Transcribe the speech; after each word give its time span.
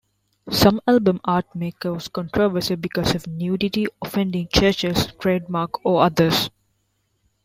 Some 0.49 0.81
album 0.87 1.21
art 1.25 1.55
may 1.55 1.73
cause 1.73 2.07
controversy 2.07 2.73
because 2.73 3.13
of 3.13 3.27
nudity, 3.27 3.85
offending 4.03 4.47
churches, 4.51 5.13
trademark 5.19 5.85
or 5.85 6.01
others. 6.01 6.49